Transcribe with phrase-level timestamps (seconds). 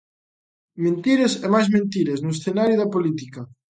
[0.85, 3.41] Mentiras e máis mentiras no escenario da política.